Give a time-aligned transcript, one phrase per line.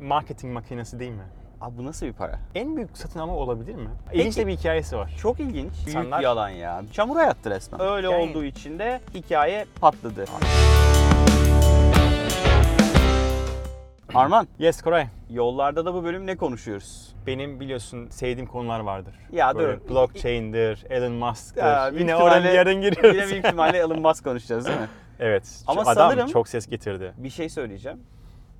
[0.00, 1.22] marketing makinesi değil mi?
[1.60, 2.38] Abi bu nasıl bir para?
[2.54, 3.88] En büyük satın alma olabilir mi?
[4.12, 5.14] İlginç de bir hikayesi var.
[5.22, 5.72] Çok ilginç.
[5.86, 6.82] Büyük İnsanlar- yalan ya.
[6.92, 7.80] Çamura yattı resmen.
[7.80, 10.24] Öyle Yani- olduğu için de hikaye patladı.
[14.14, 15.06] Arman, Yes Koray.
[15.30, 17.14] yollarda da bu bölüm ne konuşuyoruz?
[17.26, 19.14] Benim biliyorsun sevdiğim konular vardır.
[19.32, 19.88] Ya Böyle dur.
[19.90, 21.62] blockchain'dir, Elon Musk'tır.
[21.62, 23.16] Ya, Yine oradan bir yerden giriyoruz.
[23.16, 24.88] Yine büyük ihtimalle Elon Musk konuşacağız değil mi?
[25.20, 25.62] Evet.
[25.66, 27.12] Ama Ama adam sanırım- çok ses getirdi.
[27.16, 27.98] Bir şey söyleyeceğim.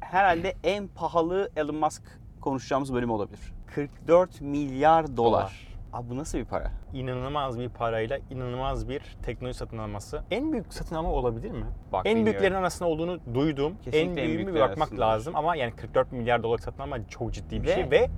[0.01, 2.03] Herhalde en pahalı Elon Musk
[2.41, 3.41] konuşacağımız bölüm olabilir.
[3.75, 5.16] 44 milyar dolar.
[5.16, 5.70] Dolar.
[5.92, 6.70] Abi bu nasıl bir para?
[6.92, 10.23] İnanılmaz bir parayla inanılmaz bir teknoloji satın alması.
[10.30, 11.65] En büyük satın alma olabilir mi?
[11.92, 12.27] Bak, en bilmiyorum.
[12.27, 13.77] büyüklerin arasında olduğunu duydum.
[13.84, 17.62] Kesinlikle en büyüğünü bir bakmak lazım ama yani 44 milyar dolar satın alma çok ciddi
[17.62, 18.11] bir Ve- şey ve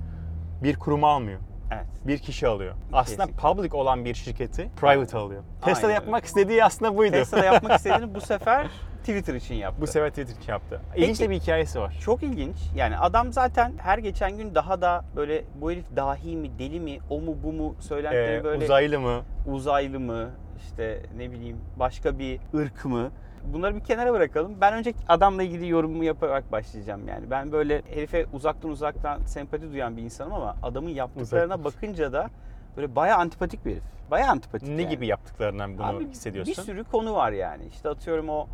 [0.63, 1.39] bir kurum almıyor.
[1.71, 1.85] Evet.
[2.07, 2.73] Bir kişi alıyor.
[2.93, 3.47] Aslında Kesinlikle.
[3.53, 5.43] public olan bir şirketi private alıyor.
[5.61, 7.11] Tesla'da yapmak istediği aslında buydu.
[7.11, 8.67] Tesla'da yapmak istediğini bu sefer
[9.03, 9.81] Twitter için yaptı.
[9.81, 10.81] Bu sefer Twitter için yaptı.
[10.95, 11.97] İlginç de bir hikayesi var.
[12.01, 12.55] Çok ilginç.
[12.75, 16.99] Yani adam zaten her geçen gün daha da böyle bu herif dahi mi, deli mi,
[17.09, 19.21] o mu bu mu söylentileri Ee, böyle uzaylı mı?
[19.47, 23.11] uzaylı mı, işte ne bileyim başka bir ırk mı?
[23.53, 24.55] Bunları bir kenara bırakalım.
[24.61, 27.31] Ben önce adamla ilgili yorumumu yaparak başlayacağım yani.
[27.31, 31.63] Ben böyle herife uzaktan uzaktan sempati duyan bir insanım ama adamın yaptıklarına Uzaktan.
[31.65, 32.29] bakınca da
[32.77, 33.83] böyle bayağı antipatik bir herif.
[34.11, 34.89] Bayağı antipatik Ne yani.
[34.91, 36.51] gibi yaptıklarından bunu Abi, hissediyorsun?
[36.57, 37.65] Bir sürü konu var yani.
[37.65, 38.47] İşte atıyorum o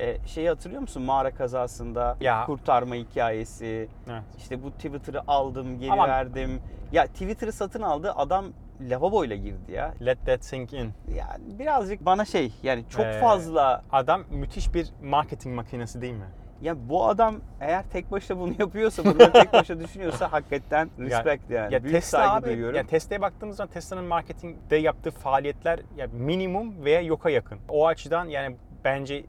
[0.00, 1.02] e, şeyi hatırlıyor musun?
[1.02, 2.44] Mağara kazasında Ya.
[2.46, 3.88] kurtarma hikayesi.
[4.10, 4.22] Evet.
[4.38, 6.60] İşte bu Twitter'ı aldım, geri Ama- verdim.
[6.92, 8.44] Ya Twitter'ı satın aldı, adam
[8.80, 9.94] lavaboyla girdi ya.
[10.06, 10.90] Let that sink in.
[11.16, 16.26] Yani birazcık bana şey yani çok Ee, fazla Adam müthiş bir marketing makinesi değil mi?
[16.62, 21.74] ya bu adam eğer tek başına bunu yapıyorsa, bunları tek başına düşünüyorsa hakikaten respect yani.
[21.74, 22.76] Ya Büyük Tesla saygı abi, duyuyorum.
[22.76, 27.58] ya Tesla'ya baktığımız zaman Tesla'nın marketingde yaptığı faaliyetler ya minimum veya yoka yakın.
[27.68, 29.24] O açıdan yani bence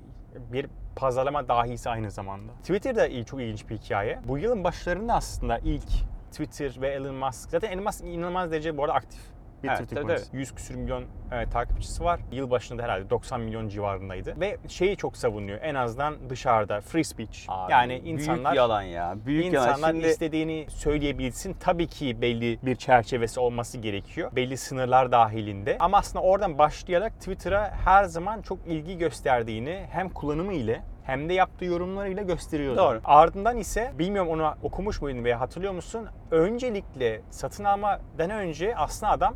[0.53, 2.51] bir pazarlama dahisi aynı zamanda.
[2.53, 4.19] Twitter'da çok ilginç bir hikaye.
[4.27, 5.89] Bu yılın başlarında aslında ilk
[6.31, 9.21] Twitter ve Elon Musk, zaten Elon Musk inanılmaz derece bu arada aktif
[9.63, 10.37] bir Evet, tabii, kullanıcısı.
[10.37, 12.19] 100 küsür milyon e, takipçisi var.
[12.31, 14.39] Yıl başında herhalde 90 milyon civarındaydı.
[14.39, 15.59] Ve şeyi çok savunuyor.
[15.61, 17.45] En azından dışarıda free speech.
[17.47, 19.15] Abi, yani insanlar büyük yalan ya.
[19.25, 19.91] Büyük İnsanlar yalan.
[19.91, 21.53] Şimdi istediğini söyleyebilsin.
[21.59, 24.31] Tabii ki belli bir çerçevesi olması gerekiyor.
[24.35, 25.77] Belli sınırlar dahilinde.
[25.79, 31.33] Ama aslında oradan başlayarak Twitter'a her zaman çok ilgi gösterdiğini hem kullanımı ile hem de
[31.33, 32.77] yaptığı yorumlarıyla gösteriyordu.
[32.77, 33.01] Doğru.
[33.05, 36.07] Ardından ise bilmiyorum onu okumuş muydun veya hatırlıyor musun?
[36.31, 39.35] Öncelikle satın almadan önce aslında adam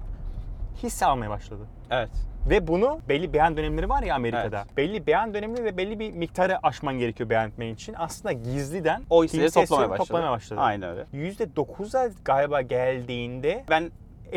[0.83, 1.67] hisse almaya başladı.
[1.91, 2.09] evet.
[2.49, 4.57] Ve bunu belli beğen dönemleri var ya Amerika'da.
[4.65, 4.77] Evet.
[4.77, 7.95] Belli beğen dönemleri ve belli bir miktarı aşman gerekiyor etmen için.
[7.97, 10.07] Aslında gizliden O hisseleri toplamaya başladı.
[10.07, 10.59] toplamaya başladı.
[10.59, 11.05] Aynen öyle.
[11.13, 13.91] %9'a galiba geldiğinde Ben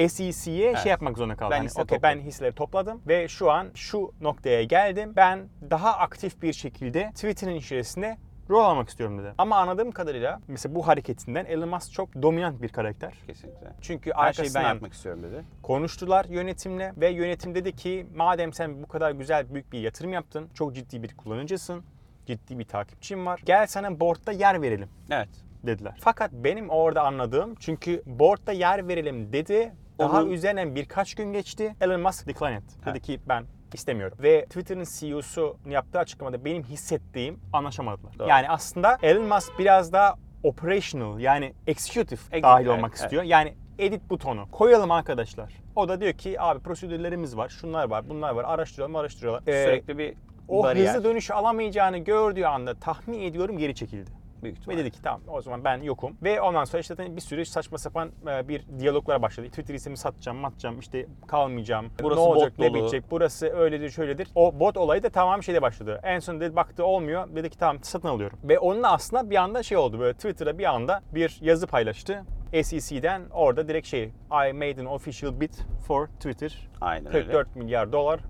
[0.09, 0.79] SEC'ye Evet.
[0.79, 1.51] şey yapmak zorunda kaldı.
[1.51, 5.13] Ben Hani, okey ben hisseleri topladım ve şu an şu noktaya geldim.
[5.17, 5.41] Ben
[5.71, 8.17] daha aktif bir şekilde Twitter'ın içerisinde
[8.51, 9.33] rol almak istiyorum dedi.
[9.39, 13.15] Ama anladığım kadarıyla mesela bu hareketinden Elon Musk çok dominant bir karakter.
[13.27, 13.73] kesinlikle.
[13.81, 15.45] Çünkü Her şeyi ben yapmak istiyorum dedi.
[15.63, 20.49] konuştular yönetimle ve yönetim dedi ki madem sen bu kadar güzel büyük bir yatırım yaptın,
[20.55, 21.85] çok ciddi bir kullanıcısın,
[22.27, 23.41] ciddi bir takipçin var.
[23.45, 25.29] Gel sana board'da yer verelim Evet.
[25.63, 25.99] dediler.
[26.01, 29.73] Fakat benim orada anladığım çünkü board'da yer verelim dedi.
[29.99, 31.75] Daha Onun- üzerinden birkaç gün geçti.
[31.81, 32.75] Elon Musk decline etti.
[32.87, 34.19] Dedi ki ben istemiyorum.
[34.23, 38.19] Ve Twitter'ın CEO'su yaptığı açıklamada benim hissettiğim anlaşamadılar.
[38.19, 38.29] Doğru.
[38.29, 43.05] Yani aslında Elon Musk biraz daha operational yani executive Exec- dahil evet, olmak evet.
[43.05, 43.23] istiyor.
[43.23, 45.53] Yani edit butonu koyalım arkadaşlar.
[45.77, 48.45] O da diyor ki abi prosedürlerimiz var, şunlar var, bunlar var.
[48.45, 49.43] Araştırıyorlar, araştırıyorlar.
[49.47, 50.15] Ee, Sürekli bir
[50.49, 50.89] o bariyer.
[50.89, 54.11] hızlı dönüşü alamayacağını gördüğü anda tahmin ediyorum geri çekildi.
[54.45, 54.79] Büyük Ve ihtimalle.
[54.79, 56.17] dedi ki tamam o zaman ben yokum.
[56.23, 59.49] Ve ondan sonra işte bir sürü saçma sapan e, bir diyaloglar başladı.
[59.49, 61.87] Twitter ismimi satacağım, matacağım, işte kalmayacağım.
[62.03, 64.29] Burası ne olacak, ne bitecek, burası öyledir, şöyledir.
[64.35, 66.01] O bot olayı da tamam şeyde başladı.
[66.03, 67.29] En son dedi baktı olmuyor.
[67.37, 68.39] Dedi ki tamam satın alıyorum.
[68.45, 72.25] Ve onunla aslında bir anda şey oldu böyle Twitter'da bir anda bir yazı paylaştı.
[72.63, 74.05] SEC'den orada direkt şey
[74.49, 75.53] I made an official bid
[75.87, 76.69] for Twitter.
[76.81, 77.25] Aynen öyle.
[77.25, 78.21] 44 milyar dolar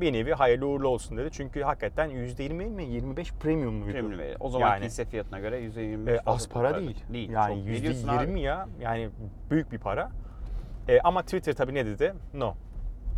[0.00, 1.28] bir nevi hayırlı uğurlu olsun dedi.
[1.32, 3.92] Çünkü hakikaten %20 mi 25 premium muydu?
[3.92, 4.36] Premium veri.
[4.40, 7.04] O zaman Yani- hisse fiyatına göre %25 E, az para değil.
[7.12, 7.30] Değil.
[7.30, 7.66] Yani Çok.
[7.66, 8.22] yüzde Biliyorsun abi.
[8.24, 8.68] yirmi ya.
[8.80, 9.08] Yani
[9.50, 10.10] büyük bir para.
[10.88, 12.14] E, ama Twitter tabii ne dedi?
[12.34, 12.54] No.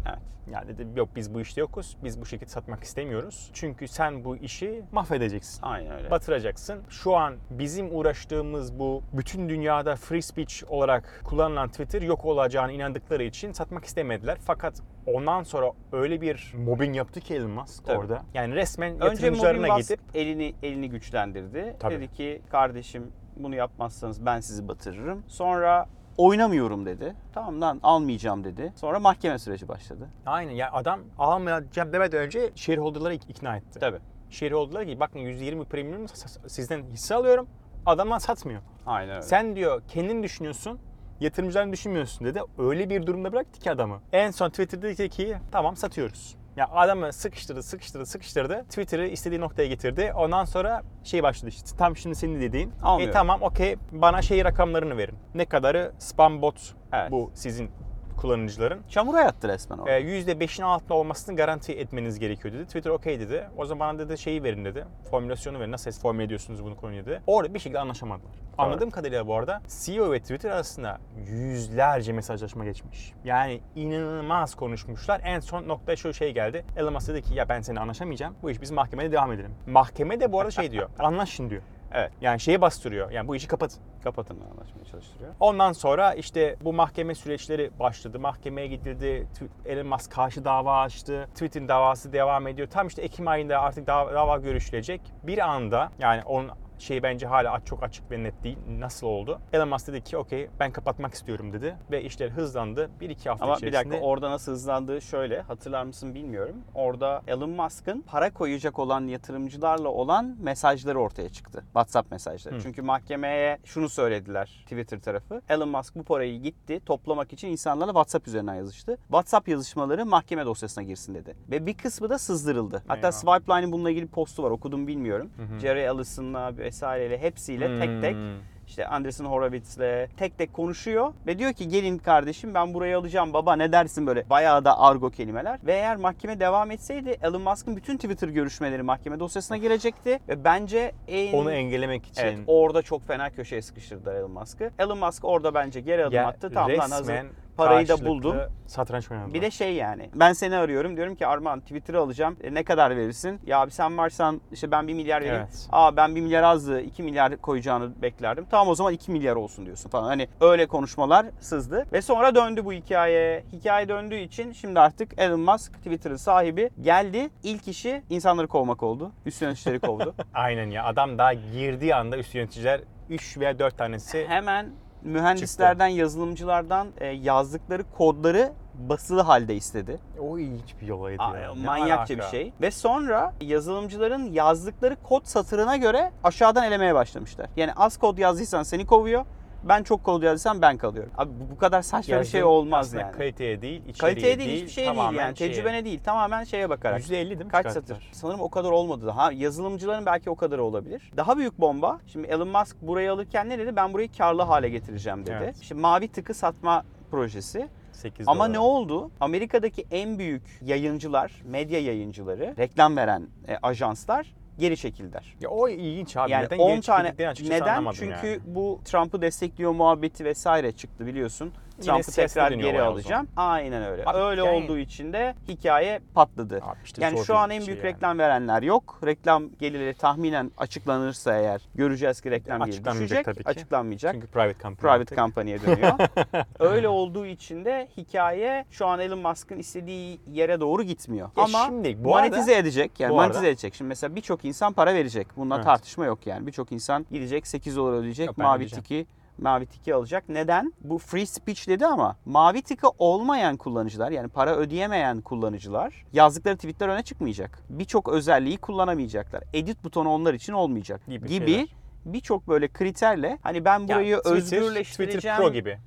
[0.08, 0.19] Evet.
[0.52, 1.97] Yani dedi yok biz bu işte yokuz.
[2.05, 3.50] Biz bu şirketi satmak istemiyoruz.
[3.52, 5.62] Çünkü sen bu işi mahvedeceksin.
[5.62, 6.11] Aynen öyle.
[6.11, 6.82] Batıracaksın.
[6.88, 13.23] Şu an bizim uğraştığımız bu bütün dünyada free speech olarak kullanılan Twitter yok olacağını inandıkları
[13.23, 14.38] için satmak istemediler.
[14.41, 17.99] Fakat ondan sonra öyle bir mobbing yaptı ki Elon Musk Tabii.
[17.99, 18.23] orada.
[18.35, 21.76] Yani resmen Önce Mobbing gidip Musk elini elini güçlendirdi.
[21.81, 21.94] Tabii.
[21.94, 25.25] Dedi ki kardeşim bunu yapmazsanız ben sizi batırırım.
[25.26, 25.87] Sonra
[26.25, 27.14] oynamıyorum dedi.
[27.32, 28.72] Tamam lan almayacağım dedi.
[28.76, 30.08] Sonra mahkeme süreci başladı.
[30.26, 33.78] aynen ya adam almayacağım demeden önce shareholder'ları ik- ikna etti.
[33.78, 33.99] Tabii.
[34.31, 36.06] shareholder'lara ki bakın %20 premium
[36.46, 37.46] sizden hisse alıyorum.
[37.87, 38.61] Adamlar satmıyor.
[38.87, 39.22] Aynen öyle.
[39.22, 40.78] Sen diyor kendin düşünüyorsun,
[41.20, 42.40] yatırımcılarını düşünmüyorsun dedi.
[42.58, 44.00] Öyle bir durumda bıraktı ki adamı.
[44.12, 46.37] En son Twitter'da dedi ki tamam satıyoruz.
[46.61, 48.65] Ya adamı sıkıştırdı, sıkıştırdı, sıkıştırdı.
[48.65, 50.12] Twitter'ı istediği noktaya getirdi.
[50.17, 51.77] Ondan sonra şey başladı işte.
[51.77, 52.73] Tam şimdi senin dediğin.
[52.83, 53.11] Almıyorum.
[53.11, 55.15] E tamam okey bana şey rakamlarını verin.
[55.35, 57.11] Ne kadarı spam bot Evet.
[57.11, 57.71] bu sizin
[58.20, 58.81] kullanıcıların.
[58.88, 59.78] Çamura yattı resmen.
[59.87, 62.64] Ee, %5'in altında olmasını garanti etmeniz gerekiyor dedi.
[62.64, 63.49] Twitter okey dedi.
[63.56, 64.84] O zaman dedi şeyi verin dedi.
[65.11, 65.72] Formülasyonu verin.
[65.72, 67.22] Nasıl formüle ediyorsunuz bunu konuyu dedi.
[67.26, 68.32] Orada bir şekilde anlaşamadılar.
[68.58, 73.12] Anladığım kadarıyla bu arada CEO ve Twitter arasında yüzlerce mesajlaşma geçmiş.
[73.25, 75.20] Yani inanılmaz konuşmuşlar.
[75.25, 76.64] En son noktaya şu şey geldi.
[76.76, 78.34] Elon Musk dedi ki ya ben seni anlaşamayacağım.
[78.43, 79.55] Bu iş biz mahkemede devam edelim.
[79.66, 80.88] Mahkeme de bu arada şey diyor.
[80.99, 81.62] Anlaşın diyor.
[81.92, 82.12] Evet.
[82.20, 83.10] Yani şeyi bastırıyor.
[83.10, 83.82] Yani bu işi kapatın.
[84.04, 85.34] Kapatın anlaşmaya çalıştırıyor.
[85.40, 88.20] Ondan sonra işte bu mahkeme süreçleri başladı.
[88.20, 89.28] Mahkemeye gidildi.
[89.66, 91.28] Elon Musk karşı dava açtı.
[91.34, 92.69] Twitter'ın davası devam ediyor.
[92.69, 95.00] Tam işte Ekim ayında artık dava, dava görüşülecek.
[95.22, 96.50] Bir anda yani onun
[96.81, 98.59] şey bence hala çok açık ve net değil.
[98.69, 99.41] Nasıl oldu?
[99.53, 101.77] Elon Musk dedi ki okey ben kapatmak istiyorum dedi.
[101.91, 102.91] Ve işler hızlandı.
[103.00, 103.91] Bir iki hafta Ama bir içerisinde.
[103.91, 106.56] dakika orada nasıl hızlandığı şöyle hatırlar mısın bilmiyorum.
[106.75, 111.62] Orada Elon Musk'ın para koyacak olan yatırımcılarla olan mesajları ortaya çıktı.
[111.65, 112.55] WhatsApp mesajları.
[112.56, 112.61] Hı.
[112.61, 115.43] Çünkü mahkemeye şunu söylediler Twitter tarafı.
[115.49, 118.99] Elon Musk bu parayı gitti toplamak için insanlarla WhatsApp üzerinden yazıştı.
[119.03, 121.37] WhatsApp yazışmaları mahkeme dosyasına girsin dedi.
[121.50, 122.83] Ve bir kısmı da sızdırıldı.
[122.87, 123.12] Hatta Eyvah.
[123.12, 125.31] Swipeline'in bununla ilgili postu var okudum bilmiyorum.
[125.37, 125.59] Hı hı.
[125.61, 128.38] Jerry Ellison'la vesaireyle hepsiyle tek tek Hmm.
[128.67, 133.56] işte Andreessen Horowitz'le tek tek konuşuyor ve diyor ki gelin kardeşim ben burayı alacağım baba
[133.56, 135.58] ne dersin böyle bayağı da argo kelimeler.
[135.67, 140.93] Ve eğer mahkeme devam etseydi Elon Musk'ın bütün Twitter görüşmeleri mahkeme dosyasına girecekti ve bence
[141.08, 141.32] en...
[141.32, 142.22] Onu engellemek için.
[142.22, 144.70] Evet orada çok fena köşeye sıkıştırdılar Elon Musk'ı.
[144.78, 146.50] Elon Musk orada bence geri adım Ya attı.
[146.55, 147.26] Tamam lan hazır resmen
[147.56, 148.37] parayı da buldum.
[148.67, 149.35] Satranç oynadılar.
[149.35, 152.97] Bir de şey yani ben seni arıyorum diyorum ki Arman Twitter'ı alacağım E, ne kadar
[152.97, 153.41] verirsin?
[153.47, 155.37] Ya abi sen varsan işte ben 1 milyar vereyim.
[155.37, 155.69] Evet.
[155.73, 158.47] Aa ben 1 milyar azdı 2 milyar koyacağını beklerdim.
[158.50, 160.06] Tamam o zaman 2 milyar olsun diyorsun falan.
[160.08, 161.87] Hani öyle konuşmalar sızdı.
[161.93, 163.44] Ve sonra döndü bu hikaye.
[163.52, 167.31] Hikaye döndüğü için şimdi artık Elon Musk Twitter'ın sahibi geldi.
[167.43, 169.12] İlk işi insanları kovmak oldu.
[169.26, 170.14] Üst yöneticileri kovdu.
[170.35, 172.81] Aynen ya adam daha girdiği anda üst yöneticiler
[173.11, 174.70] 3 veya 4 tanesi Hemen
[175.02, 178.52] mühendislerden, yazılımcılardan e, yazdıkları kodları
[178.88, 179.99] basılı halde istedi.
[180.20, 181.55] o ilginç bir olaydı Aa, ya.
[181.55, 182.52] Manyakça bir şey.
[182.61, 187.47] Ve sonra yazılımcıların yazdıkları kod satırına göre aşağıdan elemeye başlamışlar.
[187.56, 189.25] Yani az kod yazdıysan seni kovuyor.
[189.65, 191.12] Ben çok kod yazdıysam ben kalıyorum.
[191.19, 193.12] Abi bu, kadar saçma bir şey olmaz yani.
[193.12, 195.37] Kaliteye değil, içeriğe Kaliteye değil, hiçbir şey değil yani.
[195.37, 195.53] şeye.
[195.53, 196.01] Tecrübene değil.
[196.05, 197.01] Tamamen şeye bakarak.
[197.01, 197.97] %50 değil mi Kaç çıkarttılar?
[197.97, 198.11] satır?
[198.12, 199.33] Sanırım o kadar olmadı daha.
[199.33, 201.12] Yazılımcıların belki o kadar olabilir.
[201.17, 202.01] Daha büyük bomba.
[202.07, 203.77] Şimdi Elon Musk burayı alırken ne dedi?
[203.77, 205.39] Ben burayı karlı hale getireceğim dedi.
[205.43, 205.57] Evet.
[205.62, 207.69] Şimdi mavi tıkı satma projesi.
[207.93, 208.53] 8 Ama dolar.
[208.53, 209.11] ne oldu?
[209.21, 215.35] Amerika'daki en büyük yayıncılar, medya yayıncıları, reklam veren e, ajanslar geri çekildiler.
[215.41, 216.31] Ya o ilginç abi.
[216.31, 217.91] Yani Neden 10 geri tane neden?
[217.93, 218.41] Çünkü yani.
[218.47, 221.53] bu Trump'ı destekliyor muhabbeti vesaire çıktı biliyorsun.
[221.81, 223.29] Trump'ı tekrar geri alacağım.
[223.37, 224.03] Aynen öyle.
[224.06, 226.61] Abi öyle yani- olduğu için de hikaye patladı.
[226.62, 227.94] Abi işte yani şu an en şey büyük yani.
[227.94, 229.00] reklam verenler yok.
[229.06, 233.25] Reklam gelirleri tahminen açıklanırsa eğer göreceğiz ki reklam geliri düşecek.
[233.25, 233.49] tabii ki.
[233.49, 234.15] Açıklanmayacak.
[234.15, 234.93] Çünkü private company.
[234.94, 235.93] private company'ye dönüyor.
[236.59, 241.31] Öyle olduğu için de hikaye şu an Elon Musk'ın istediği yere doğru gitmiyor.
[241.37, 243.00] Ya Ama şimdi bu monetize arada- edecek.
[243.00, 243.75] Yani monetize arada- edecek.
[243.75, 245.26] Şimdi mesela birçok insan para verecek.
[245.37, 245.65] Bununla Evet.
[245.65, 246.47] tartışma yok yani.
[246.47, 248.26] Birçok insan gidecek 8 dolar ödeyecek.
[248.26, 249.06] Yok, mavi tiki
[249.40, 250.28] mavi tiki alacak.
[250.28, 250.72] Neden?
[250.81, 256.88] Bu free speech dedi ama mavi tiki olmayan kullanıcılar yani para ödeyemeyen kullanıcılar yazdıkları tweetler
[256.88, 257.62] öne çıkmayacak.
[257.70, 259.42] Birçok özelliği kullanamayacaklar.
[259.54, 261.68] Edit butonu onlar için olmayacak Gibi gibi,
[262.04, 265.78] birçok böyle kriterle hani ben Ya burayı Twitter, özgürleştireceğim Twitter Pro gibi.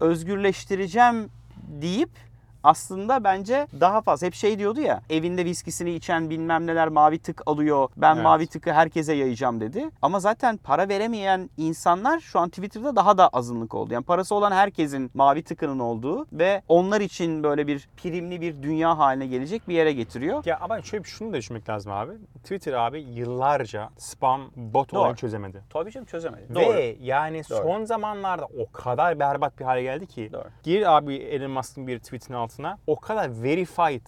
[0.00, 2.10] özgürleştireceğim deyip
[2.64, 7.42] aslında bence daha fazla hep şey diyordu ya evinde viskisini içen bilmem neler mavi tık
[7.46, 8.24] alıyor ben Evet.
[8.24, 9.90] mavi tıkı herkese yayacağım dedi.
[10.02, 13.94] Ama zaten para veremeyen insanlar şu an Twitter'da daha da azınlık oldu.
[13.94, 18.98] Yani parası olan herkesin mavi tıkının olduğu ve onlar için böyle bir primli bir dünya
[18.98, 20.42] haline gelecek bir yere getiriyor.
[20.46, 22.12] Ya ama şöyle şunu da düşünmek lazım abi.
[22.42, 25.00] Twitter abi yıllarca spam bot Doğru.
[25.00, 25.62] olayını çözemedi.
[25.70, 26.54] Tabii canım çözemedi.
[26.54, 27.62] Ve yani Doğru.
[27.62, 30.30] son zamanlarda o kadar berbat bir hale geldi ki.
[30.32, 30.48] Doğru.
[30.62, 32.53] Gir abi Elon Musk'ın bir tweetinin altına.
[32.86, 34.06] O kadar verified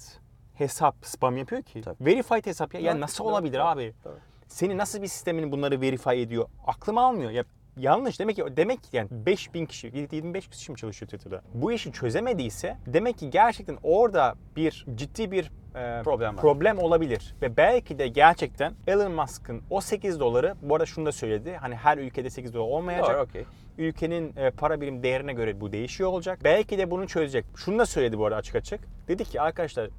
[0.55, 1.81] hesap spam yapıyor ki.
[1.81, 2.05] Tabii.
[2.07, 3.95] Verified hesap ya, ya Doğru, nasıl olabilir doğru, abi?
[4.05, 4.19] doğru.
[4.49, 6.49] Seni nasıl bir sistemin bunları verify ediyor?
[6.67, 7.31] Aklım almıyor.
[7.31, 7.45] Ya
[7.77, 11.43] yanlış demek ki demek ki yani 5000 kişi 25 kişi mi çalışıyor Twitter'da?
[11.55, 16.41] Bu işi çözemediyse demek ki gerçekten orada bir ciddi bir e, Problem var.
[16.43, 17.35] problem olabilir.
[17.43, 21.57] Ve belki de gerçekten Elon Musk'ın o 8 doları bu arada şunu da söyledi.
[21.61, 23.45] Hani her ülkede 8 dolar olmayacak Doğru okey.
[23.79, 26.39] ülkenin e, para birim değerine göre bu değişiyor olacak.
[26.45, 27.45] Belki de bunu çözecek.
[27.57, 28.81] Şunu da söyledi bu arada açık açık.
[29.09, 29.91] Dedi ki arkadaşlar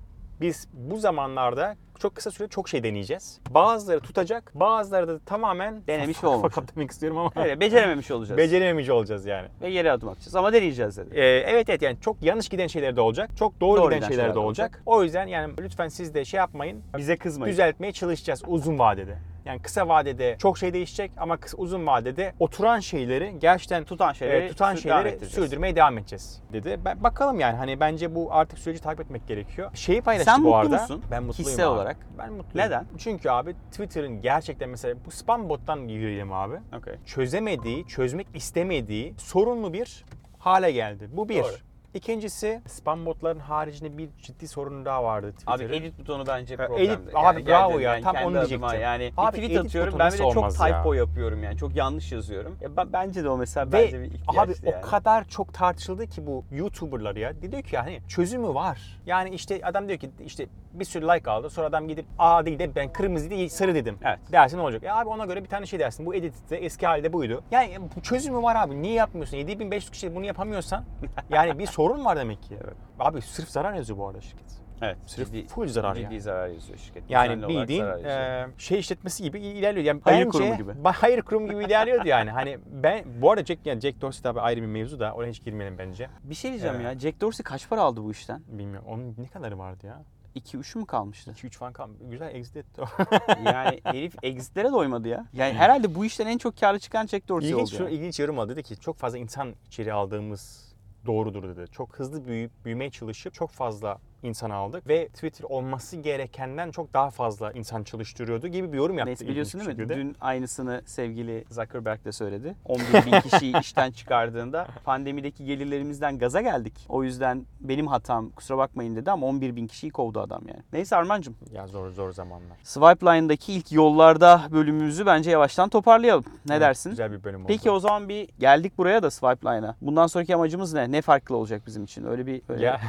[0.41, 3.39] biz bu zamanlarda çok kısa sürede çok şey deneyeceğiz.
[3.49, 6.75] Bazıları tutacak, bazıları da tamamen Denemiş fakat olmayacak.
[6.75, 8.37] demek istiyorum ama Evet, becerememiş olacağız.
[8.37, 9.47] becerememiş olacağız yani.
[9.61, 11.09] Ve geri adım atacağız ama deneyeceğiz dedi.
[11.19, 13.29] Ee, evet evet yani çok yanlış giden şeyler de olacak.
[13.39, 14.81] Çok doğru, giden şeyler de olacak.
[14.85, 16.81] O yüzden yani lütfen siz de şey yapmayın.
[16.97, 17.51] Bize kızmayın.
[17.51, 19.17] Düzeltmeye çalışacağız uzun vadede.
[19.47, 24.45] Yani kısa vadede çok şey değişecek ama kısa, uzun vadede oturan şeyleri gerçekten Tutan şeyleri
[24.45, 25.33] e, tutan devam şeyleri ettireceğiz.
[25.49, 26.79] sürdürmeye devam edeceğiz dedi.
[26.85, 29.71] Ben, bakalım yani hani bence bu artık süreci takip etmek gerekiyor.
[29.73, 30.81] Şeyi paylaştı Sen bu mutlu arada.
[30.81, 31.03] musun?
[31.11, 31.73] Ben mutluyum Kişisel abi.
[31.73, 31.97] olarak.
[32.17, 32.67] Ben mutluyum.
[32.67, 32.85] Neden?
[32.97, 36.55] Çünkü abi Twitter'ın gerçekten mesela bu spam bottan girelim abi.
[36.77, 36.93] Okey.
[37.05, 40.05] Çözemediği, çözmek istemediği sorunlu bir
[40.37, 41.09] hale geldi.
[41.11, 41.43] Bu bir.
[41.43, 41.51] Doğru.
[41.93, 45.73] İkincisi spam botların haricinde bir ciddi sorun daha vardı Abi Twitter'ın.
[45.73, 46.81] edit butonu bence problemdi.
[46.83, 48.81] edit- abi bravo ya, yani tam onu diyecektim.
[48.81, 50.77] Yani Abi bir tweet atıyorum ben bir de çok olmaz ya?
[50.77, 51.57] typo yapıyorum yani.
[51.57, 52.57] Çok yanlış yazıyorum.
[52.61, 54.85] Ya ben, bence de o mesela Ve bence bir ihtiyaçtı abi yani.
[54.85, 57.41] o kadar çok tartışıldı ki bu YouTuber'lar ya.
[57.41, 58.99] Diyor ki yani çözümü var.
[59.05, 60.47] Yani işte adam diyor ki işte
[60.79, 61.49] bir sürü like aldı.
[61.49, 63.97] Sonra adam gidip aa değil de ben kırmızı değil sarı dedim.
[64.03, 64.19] Evet.
[64.31, 64.83] Dersin ne olacak?
[64.83, 66.05] E abi ona göre bir tane şey dersin.
[66.05, 67.43] Bu editte eski halde buydu.
[67.51, 68.81] Yani çözümü var abi.
[68.81, 69.37] Niye yapmıyorsun?
[69.37, 70.85] 7500 kişi bunu yapamıyorsan
[71.29, 72.57] yani bir sorun var demek ki.
[72.63, 72.75] Evet.
[72.99, 74.47] Abi sırf zarar yazıyor bu arada şirket.
[74.81, 74.97] Evet.
[75.05, 76.21] Sırf ciddi- full zarar ciddi yani.
[76.21, 77.03] zarar yazıyor şirket.
[77.09, 79.85] Yani Düzenli bildiğin e, şey işletmesi gibi ilerliyor.
[79.85, 80.71] Yani Hayır bence- kurumu gibi.
[80.83, 82.31] Hayır kurumu gibi ilerliyordu yani.
[82.31, 85.43] Hani ben bu arada Jack, yani Jack Dorsey tabii ayrı bir mevzu da oraya hiç
[85.43, 86.07] girmeyelim bence.
[86.23, 86.85] bir şey diyeceğim Evet.
[86.85, 86.99] ya.
[86.99, 88.41] Jack Dorsey kaç para aldı bu işten?
[88.47, 88.87] Bilmiyorum.
[88.89, 90.01] Onun ne kadarı vardı ya?
[90.37, 91.31] 2-3 mü kalmıştı?
[91.31, 92.85] 2-3 falan kal- Güzel exit etti o.
[93.45, 95.25] yani herif exitlere doymadı ya.
[95.33, 97.77] Yani herhalde bu işten en çok karlı çıkan Jack Dorsey ilginç, oldu.
[97.77, 97.93] şu, yani.
[97.93, 98.51] ilginç yorum aldı.
[98.55, 100.73] Dedi ki çok fazla insan içeri aldığımız
[101.05, 101.71] doğrudur dedi.
[101.71, 107.09] Çok hızlı büyüyüp büyümeye çalışıp çok fazla insan aldık ve Twitter olması gerekenden çok daha
[107.09, 109.09] fazla insan çalıştırıyordu gibi bir yorum yaptı.
[109.09, 109.89] Neyse biliyorsun değil mi?
[109.89, 112.55] Dün aynısını sevgili Zuckerberg de söyledi.
[112.65, 116.73] 11 bin kişiyi işten çıkardığında pandemideki gelirlerimizden gaza geldik.
[116.89, 120.61] O yüzden benim hatam kusura bakmayın dedi ama 11 bin kişiyi kovdu adam yani.
[120.73, 121.35] Neyse Armancığım.
[121.51, 122.57] Ya zor zor zamanlar.
[122.63, 126.25] Swipe Line'daki ilk yollarda bölümümüzü bence yavaştan toparlayalım.
[126.45, 126.89] Ne Evet, dersin?
[126.89, 127.47] Güzel bir bölüm oldu.
[127.47, 129.75] Peki o zaman bir geldik buraya da Swipe Line'a.
[129.81, 130.91] Bundan sonraki amacımız ne?
[130.91, 132.05] Ne farklı olacak bizim için?
[132.05, 132.81] Öyle bir öyle ya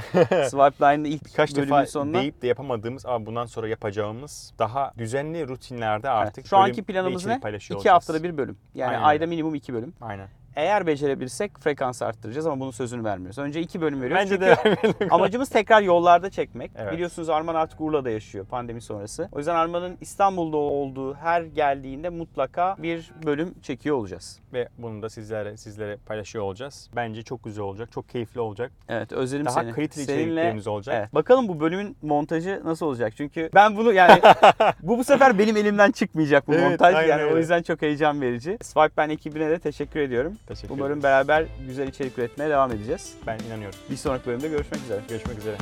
[0.49, 2.19] Swipe Line'ın ilk birkaç bölümün defa sonuna.
[2.21, 6.17] deyip de yapamadığımız ama bundan sonra yapacağımız daha düzenli rutinlerde Evet.
[6.27, 7.37] artık Şu anki planımız ne?
[7.37, 7.87] İki olacağız.
[7.95, 8.59] haftada bir bölüm.
[8.75, 9.95] Yani Aynen ayda minimum iki bölüm.
[10.01, 10.29] Aynen.
[10.57, 13.39] Eğer becerebilirsek frekansı arttıracağız ama bunun sözünü vermiyoruz.
[13.39, 14.31] Önce iki bölüm veriyoruz.
[14.31, 16.71] Bence Çünkü de amacımız tekrar yollarda çekmek.
[16.77, 16.93] Evet.
[16.93, 19.29] Biliyorsunuz Arman artık Urla'da yaşıyor pandemi sonrası.
[19.33, 24.39] O yüzden Arman'ın İstanbul'da olduğu her geldiğinde mutlaka bir bölüm çekiyor olacağız.
[24.53, 26.91] ve bunu da sizlere sizlere paylaşıyor olacağız.
[26.97, 28.73] Bence çok güzel olacak, çok keyifli olacak.
[28.89, 29.73] Evet özledim Daha seni.
[29.73, 30.95] kaliteli Seninle- içeriklerimiz olacak.
[30.99, 31.15] Evet.
[31.15, 33.13] Bakalım bu bölümün montajı nasıl olacak?
[33.17, 34.21] Çünkü ben bunu yani
[34.83, 37.09] bu bu sefer benim elimden çıkmayacak bu Evet, montaj.
[37.09, 37.39] Yani o öyle.
[37.39, 38.59] yüzden çok heyecan verici.
[38.63, 40.38] Swipe Ben ekibine de teşekkür ediyorum.
[40.47, 41.03] Teşekkür Umarım ederim.
[41.03, 43.15] beraber güzel içerik üretmeye devam edeceğiz.
[43.27, 43.79] Ben inanıyorum.
[43.91, 45.01] Bir sonraki bölümde görüşmek üzere.
[45.09, 45.57] Görüşmek üzere.